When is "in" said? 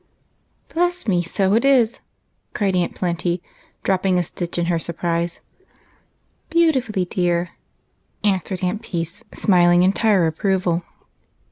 4.57-4.65